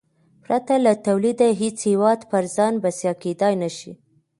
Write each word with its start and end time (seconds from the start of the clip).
پرته 0.43 0.75
له 0.85 0.93
تولیده 1.05 1.49
هېڅ 1.61 1.77
هېواد 1.89 2.19
پر 2.31 2.43
ځان 2.55 2.73
بسیا 2.83 3.13
کېدای 3.23 3.53
نه 3.63 3.69
شي. 3.77 3.91